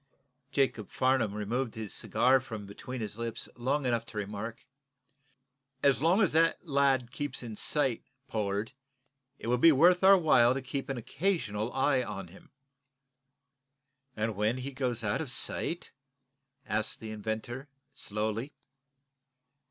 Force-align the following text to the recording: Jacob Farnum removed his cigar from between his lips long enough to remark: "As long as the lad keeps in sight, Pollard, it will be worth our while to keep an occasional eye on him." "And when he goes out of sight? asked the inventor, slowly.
Jacob 0.51 0.89
Farnum 0.89 1.35
removed 1.35 1.75
his 1.75 1.93
cigar 1.93 2.39
from 2.39 2.65
between 2.65 3.01
his 3.01 3.19
lips 3.19 3.47
long 3.55 3.85
enough 3.85 4.03
to 4.03 4.17
remark: 4.17 4.65
"As 5.83 6.01
long 6.01 6.23
as 6.23 6.31
the 6.31 6.57
lad 6.63 7.11
keeps 7.11 7.43
in 7.43 7.55
sight, 7.55 8.01
Pollard, 8.27 8.73
it 9.37 9.45
will 9.45 9.59
be 9.59 9.71
worth 9.71 10.03
our 10.03 10.17
while 10.17 10.55
to 10.55 10.61
keep 10.63 10.89
an 10.89 10.97
occasional 10.97 11.71
eye 11.73 12.01
on 12.01 12.29
him." 12.29 12.49
"And 14.15 14.35
when 14.35 14.57
he 14.57 14.71
goes 14.71 15.03
out 15.03 15.21
of 15.21 15.29
sight? 15.29 15.91
asked 16.65 16.99
the 16.99 17.11
inventor, 17.11 17.69
slowly. 17.93 18.53